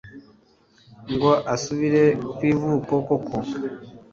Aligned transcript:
ngo 1.13 1.31
asubire 1.53 2.03
kwivuko 2.35 2.91
koko 3.07 3.37